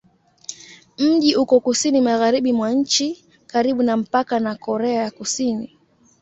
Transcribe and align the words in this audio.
Mji 0.97 1.35
uko 1.35 1.59
kusini-magharibi 1.59 2.53
mwa 2.53 2.71
nchi, 2.71 3.25
karibu 3.47 3.83
na 3.83 3.97
mpaka 3.97 4.39
na 4.39 4.55
Korea 4.55 5.03
ya 5.03 5.11
Kusini. 5.11 5.77